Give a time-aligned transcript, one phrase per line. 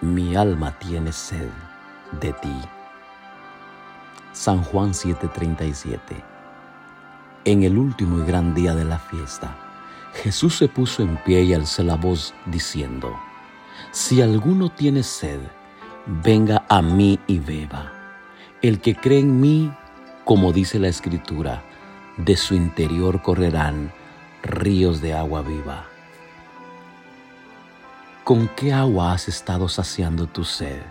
[0.00, 1.50] mi alma tiene sed
[2.20, 2.56] de ti.
[4.32, 5.98] San Juan 7:37
[7.44, 9.56] En el último y gran día de la fiesta,
[10.14, 13.12] Jesús se puso en pie y alzó la voz diciendo,
[13.90, 15.40] Si alguno tiene sed,
[16.06, 17.90] venga a mí y beba.
[18.62, 19.72] El que cree en mí,
[20.24, 21.64] como dice la Escritura,
[22.18, 23.92] de su interior correrán
[24.44, 25.87] ríos de agua viva.
[28.28, 30.82] ¿Con qué agua has estado saciando tu sed?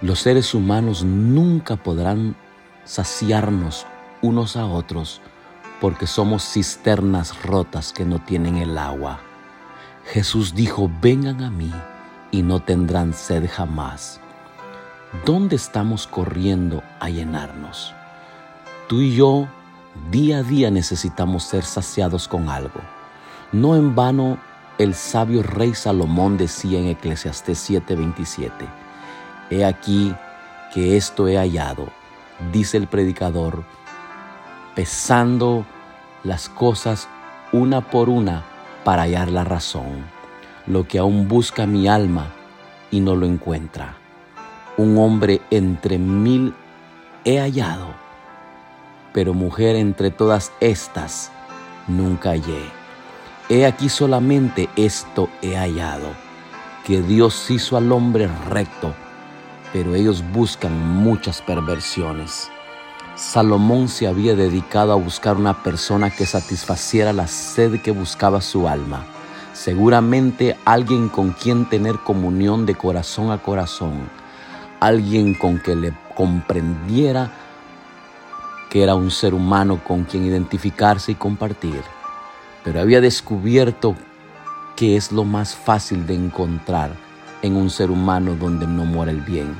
[0.00, 2.34] Los seres humanos nunca podrán
[2.84, 3.86] saciarnos
[4.22, 5.20] unos a otros
[5.80, 9.20] porque somos cisternas rotas que no tienen el agua.
[10.06, 11.70] Jesús dijo, vengan a mí
[12.32, 14.20] y no tendrán sed jamás.
[15.24, 17.94] ¿Dónde estamos corriendo a llenarnos?
[18.88, 19.46] Tú y yo
[20.10, 22.80] día a día necesitamos ser saciados con algo.
[23.52, 24.38] No en vano
[24.82, 28.50] el sabio rey Salomón decía en Eclesiastés 7:27,
[29.50, 30.12] He aquí
[30.74, 31.86] que esto he hallado,
[32.50, 33.64] dice el predicador,
[34.74, 35.64] pesando
[36.24, 37.08] las cosas
[37.52, 38.42] una por una
[38.84, 40.04] para hallar la razón,
[40.66, 42.30] lo que aún busca mi alma
[42.90, 43.94] y no lo encuentra.
[44.78, 46.54] Un hombre entre mil
[47.24, 47.88] he hallado,
[49.12, 51.30] pero mujer entre todas estas
[51.86, 52.81] nunca hallé.
[53.54, 56.06] He aquí solamente esto he hallado,
[56.86, 58.94] que Dios hizo al hombre recto,
[59.74, 62.50] pero ellos buscan muchas perversiones.
[63.14, 68.68] Salomón se había dedicado a buscar una persona que satisfaciera la sed que buscaba su
[68.68, 69.04] alma,
[69.52, 74.08] seguramente alguien con quien tener comunión de corazón a corazón,
[74.80, 77.30] alguien con que le comprendiera
[78.70, 81.82] que era un ser humano con quien identificarse y compartir
[82.64, 83.96] pero había descubierto
[84.76, 86.92] que es lo más fácil de encontrar
[87.42, 89.56] en un ser humano donde no muere el bien.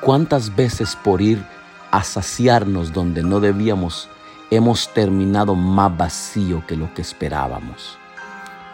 [0.00, 1.44] ¿Cuántas veces por ir
[1.90, 4.08] a saciarnos donde no debíamos
[4.50, 7.98] hemos terminado más vacío que lo que esperábamos?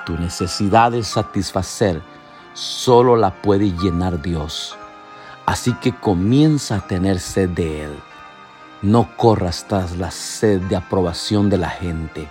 [0.06, 2.00] Tu necesidad de satisfacer
[2.54, 4.76] solo la puede llenar Dios.
[5.46, 7.92] Así que comienza a tener sed de Él.
[8.82, 12.28] No corras tras la sed de aprobación de la gente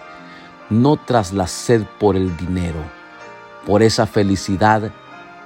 [0.69, 2.79] no tras la sed por el dinero.
[3.65, 4.91] Por esa felicidad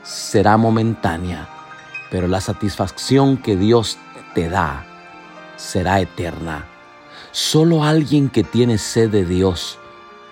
[0.03, 1.47] será momentánea,
[2.09, 3.97] pero la satisfacción que Dios
[4.33, 4.85] te da
[5.57, 6.65] será eterna.
[7.31, 9.77] Solo alguien que tiene sed de Dios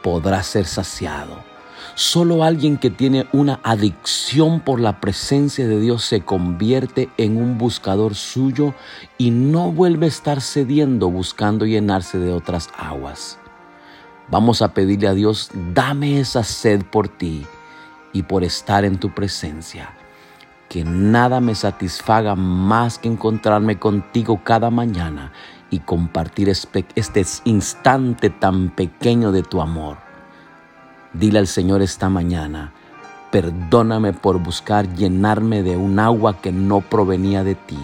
[0.04, 1.48] podrá ser saciado.
[1.96, 7.58] Solo alguien que tiene una adicción por la presencia de Dios se convierte en un
[7.58, 8.74] buscador suyo
[9.18, 13.38] y no vuelve a estar cediendo buscando llenarse de otras aguas.
[14.32, 17.48] Vamos a pedirle a Dios, dame esa sed por ti
[18.14, 19.90] y por estar en tu presencia.
[20.70, 25.32] Que nada me satisfaga más que encontrarme contigo cada mañana
[25.72, 29.98] y compartir este instante tan pequeño de tu amor.
[31.14, 32.72] Dile al Señor esta mañana,
[33.32, 37.80] perdóname por buscar llenarme de un agua que no provenía de ti.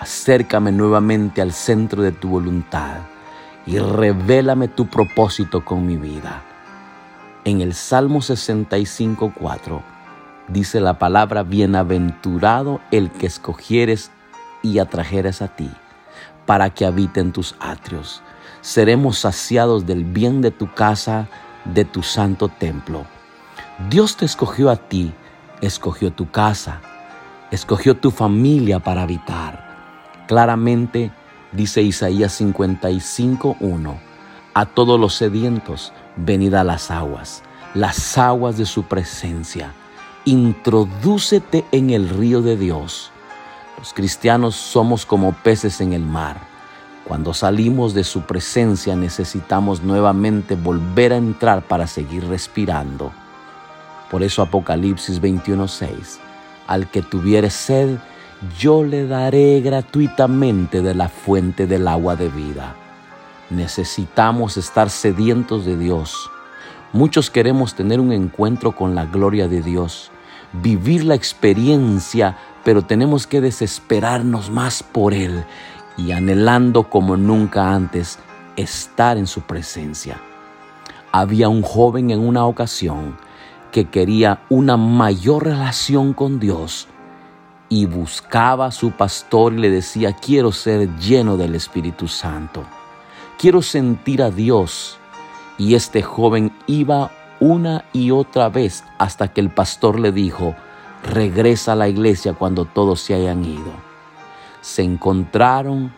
[0.00, 2.98] Acércame nuevamente al centro de tu voluntad
[3.66, 6.42] y revélame tu propósito con mi vida.
[7.44, 9.80] En el Salmo 65.4
[10.48, 14.12] dice la palabra, bienaventurado el que escogieres
[14.62, 15.70] y atrajeres a ti,
[16.46, 18.22] para que habite en tus atrios.
[18.62, 21.28] Seremos saciados del bien de tu casa,
[21.64, 23.04] de tu santo templo.
[23.90, 25.12] Dios te escogió a ti,
[25.60, 26.80] escogió tu casa,
[27.50, 29.66] escogió tu familia para habitar.
[30.26, 31.10] Claramente,
[31.56, 33.94] Dice Isaías 55.1,
[34.52, 39.72] a todos los sedientos, venid a las aguas, las aguas de su presencia.
[40.26, 43.10] Introdúcete en el río de Dios.
[43.78, 46.36] Los cristianos somos como peces en el mar.
[47.08, 53.12] Cuando salimos de su presencia necesitamos nuevamente volver a entrar para seguir respirando.
[54.10, 56.18] Por eso Apocalipsis 21:6,
[56.66, 57.96] al que tuviere sed,
[58.58, 62.74] yo le daré gratuitamente de la fuente del agua de vida.
[63.50, 66.30] Necesitamos estar sedientos de Dios.
[66.92, 70.10] Muchos queremos tener un encuentro con la gloria de Dios,
[70.52, 75.44] vivir la experiencia, pero tenemos que desesperarnos más por Él
[75.96, 78.18] y anhelando como nunca antes
[78.56, 80.20] estar en su presencia.
[81.10, 83.16] Había un joven en una ocasión
[83.72, 86.88] que quería una mayor relación con Dios,
[87.68, 92.64] y buscaba a su pastor y le decía, quiero ser lleno del Espíritu Santo,
[93.38, 94.98] quiero sentir a Dios.
[95.58, 97.10] Y este joven iba
[97.40, 100.54] una y otra vez hasta que el pastor le dijo,
[101.02, 103.72] regresa a la iglesia cuando todos se hayan ido.
[104.60, 105.92] Se encontraron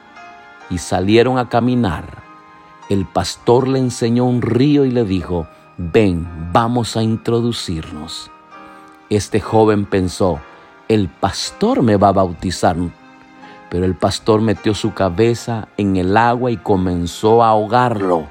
[0.70, 2.22] y salieron a caminar.
[2.88, 8.30] El pastor le enseñó un río y le dijo, ven, vamos a introducirnos.
[9.10, 10.40] Este joven pensó,
[10.88, 12.76] el pastor me va a bautizar.
[13.70, 18.26] Pero el pastor metió su cabeza en el agua y comenzó a ahogarlo.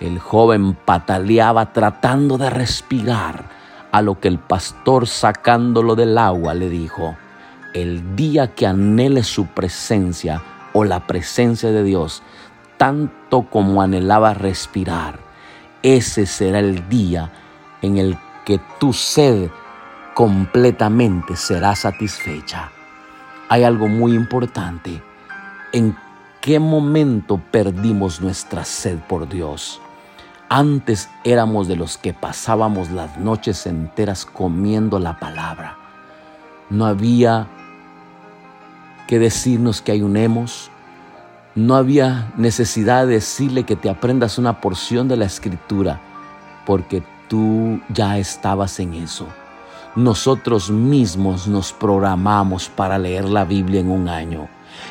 [0.00, 3.44] El joven pataleaba tratando de respirar,
[3.90, 7.16] a lo que el pastor sacándolo del agua le dijo,
[7.74, 10.42] el día que anhele su presencia
[10.72, 12.22] o la presencia de Dios,
[12.76, 15.18] tanto como anhelaba respirar,
[15.84, 17.30] ese será el día
[17.82, 19.48] en el que tu sed
[20.14, 22.70] completamente será satisfecha.
[23.48, 25.02] Hay algo muy importante.
[25.72, 25.96] ¿En
[26.40, 29.80] qué momento perdimos nuestra sed por Dios?
[30.48, 35.76] Antes éramos de los que pasábamos las noches enteras comiendo la palabra.
[36.70, 37.48] No había
[39.08, 40.70] que decirnos que ayunemos.
[41.56, 46.00] No había necesidad de decirle que te aprendas una porción de la escritura,
[46.66, 49.26] porque tú ya estabas en eso
[49.96, 54.48] nosotros mismos nos programamos para leer la Biblia en un año.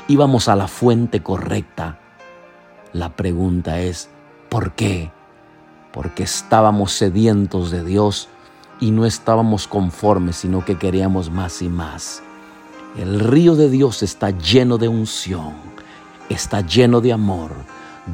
[0.08, 2.00] Íbamos a la fuente correcta.
[2.94, 4.10] La pregunta es,
[4.50, 5.12] ¿por qué?
[5.92, 8.30] Porque estábamos sedientos de Dios
[8.80, 12.24] y no estábamos conformes, sino que queríamos más y más.
[12.98, 15.52] El río de Dios está lleno de unción,
[16.30, 17.52] está lleno de amor,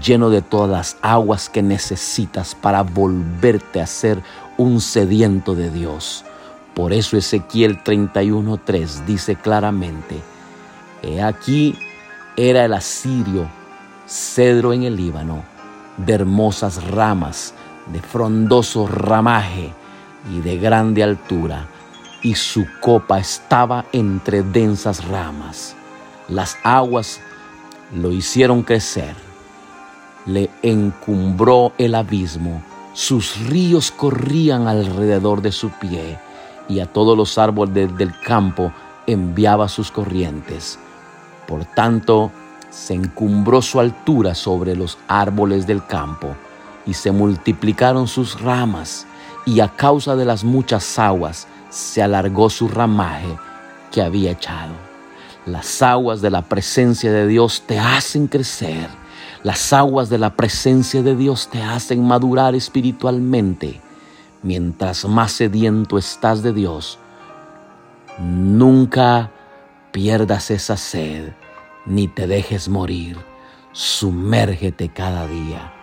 [0.03, 4.21] lleno de todas las aguas que necesitas para volverte a ser
[4.57, 6.25] un sediento de Dios.
[6.79, 10.15] Por eso Ezequiel 31.3 dice claramente,
[11.03, 11.77] He aquí
[12.37, 13.49] era el asirio,
[14.07, 15.43] cedro en el Líbano,
[15.97, 17.53] de hermosas ramas,
[17.91, 19.73] de frondoso ramaje
[20.31, 21.67] y de grande altura,
[22.21, 25.75] y su copa estaba entre densas ramas.
[26.29, 27.19] Las aguas
[27.93, 29.17] lo hicieron crecer,
[30.25, 32.61] le encumbró el abismo,
[32.93, 36.17] sus ríos corrían alrededor de su pie,
[36.69, 38.71] y a todos los árboles del campo
[39.07, 40.77] enviaba sus corrientes.
[41.47, 42.31] Por tanto,
[42.69, 46.35] se encumbró su altura sobre los árboles del campo,
[46.85, 49.07] y se multiplicaron sus ramas,
[49.45, 53.35] y a causa de las muchas aguas se alargó su ramaje
[53.91, 54.73] que había echado.
[55.47, 58.87] Las aguas de la presencia de Dios te hacen crecer,
[59.41, 63.81] las aguas de la presencia de Dios te hacen madurar espiritualmente
[64.43, 66.99] mientras más sediento estás de Dios,
[68.19, 69.31] nunca
[69.91, 71.31] pierdas esa sed
[71.85, 73.17] ni te dejes morir.
[73.71, 75.73] Sumérgete cada día.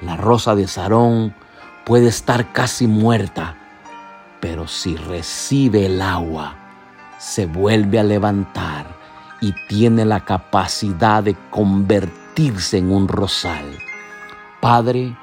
[0.00, 1.34] La rosa de Sarón
[1.84, 3.56] puede estar casi muerta,
[4.40, 6.56] pero si recibe el agua,
[7.18, 8.86] se vuelve a levantar
[9.40, 13.78] y tiene la capacidad de convertirse en un rosal.
[14.60, 15.16] Padre,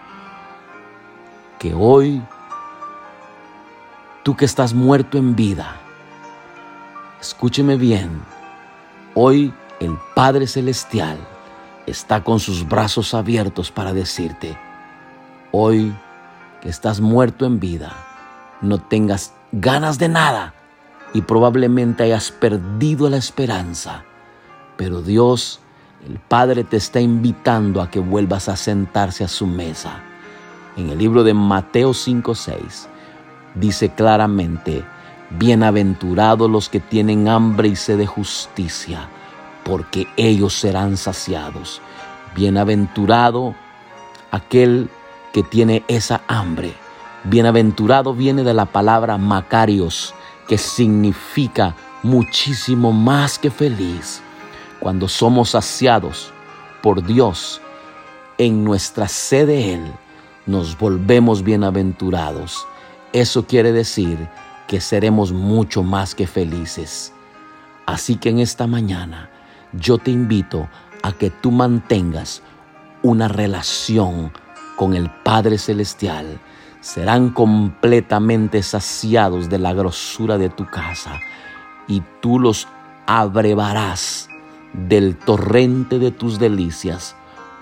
[1.60, 2.22] que hoy
[4.28, 5.78] tú que estás muerto en vida.
[7.22, 8.10] Escúcheme bien,
[9.16, 11.16] hoy el Padre Celestial
[11.86, 14.58] está con sus brazos abiertos para decirte,
[15.54, 15.96] hoy
[16.60, 17.94] que estás muerto en vida,
[18.60, 20.54] no tengas ganas de nada
[21.14, 24.04] y probablemente hayas perdido la esperanza,
[24.76, 25.62] pero Dios,
[26.06, 30.02] el Padre te está invitando a que vuelvas a sentarse a su mesa.
[30.76, 32.90] En el libro de Mateo 5:6
[33.59, 34.83] dice claramente,
[35.31, 39.07] bienaventurados los que tienen hambre y sed de justicia,
[39.64, 41.81] porque ellos serán saciados.
[42.35, 43.56] Bienaventurado
[44.31, 44.90] aquel
[45.33, 46.73] que tiene esa hambre.
[47.23, 50.14] Bienaventurado viene de la palabra Macarios,
[50.47, 54.21] que significa muchísimo más que feliz.
[54.80, 56.31] Cuando somos saciados
[56.81, 57.59] por Dios
[58.37, 59.94] en nuestra sed de Él,
[60.45, 62.66] nos volvemos bienaventurados.
[63.14, 64.28] Eso quiere decir
[64.68, 67.14] que seremos mucho más que felices.
[67.85, 69.30] Así que en esta mañana
[69.71, 70.68] yo te invito
[71.04, 72.42] a que tú mantengas
[73.04, 74.33] una relación
[74.76, 76.40] con el Padre Celestial.
[76.81, 81.18] Serán completamente saciados de la grosura de tu casa
[81.87, 82.68] y tú los
[83.07, 84.28] abrevarás
[84.73, 87.16] del torrente de tus delicias,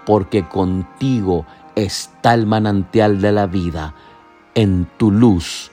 [0.08, 3.94] porque contigo está el manantial de la vida
[4.56, 5.72] en tu luz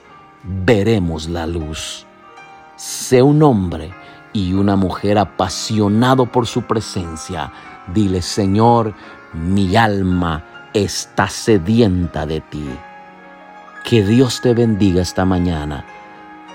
[0.65, 2.05] veremos la luz.
[2.75, 3.93] Sé un hombre
[4.33, 7.51] y una mujer apasionado por su presencia.
[7.93, 8.93] Dile, Señor,
[9.33, 12.65] mi alma está sedienta de ti.
[13.85, 15.85] Que Dios te bendiga esta mañana.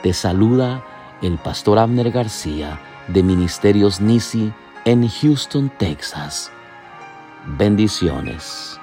[0.03, 0.85] Te saluda
[1.23, 4.53] el pastor Abner García de Ministerios Nisi
[4.85, 6.51] en Houston, Texas.
[7.59, 8.78] Bendiciones.